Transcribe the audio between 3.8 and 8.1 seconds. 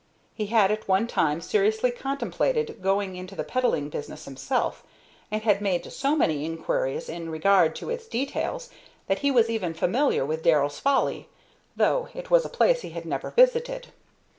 business himself, and had made so many inquiries in regard to its